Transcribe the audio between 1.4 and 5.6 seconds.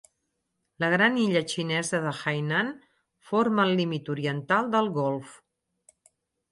xinesa de Hainan forma el límit oriental del golf.